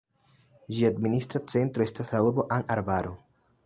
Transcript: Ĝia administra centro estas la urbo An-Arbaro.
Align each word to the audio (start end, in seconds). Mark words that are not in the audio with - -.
Ĝia 0.77 0.91
administra 0.95 1.43
centro 1.53 1.87
estas 1.89 2.13
la 2.17 2.27
urbo 2.33 2.51
An-Arbaro. 2.61 3.19